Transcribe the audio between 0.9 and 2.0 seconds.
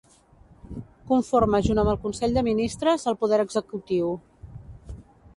Conforma junt amb el